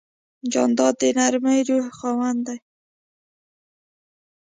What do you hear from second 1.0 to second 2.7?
د نرمې روحیې خاوند دی.